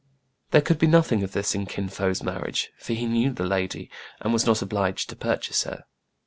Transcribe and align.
There 0.49 0.61
could 0.63 0.79
be 0.79 0.87
nothing 0.87 1.21
of 1.21 1.33
this 1.33 1.53
in 1.53 1.67
Kin 1.67 1.87
Fo*s 1.87 2.23
mar 2.23 2.41
riage; 2.41 2.69
for 2.79 2.93
he 2.93 3.05
knew 3.05 3.31
the 3.31 3.45
lady, 3.45 3.91
and 4.19 4.33
was 4.33 4.47
not 4.47 4.63
obliged 4.63 5.09
to 5.11 5.15
purchase 5.15 5.61
her. 5.65 5.83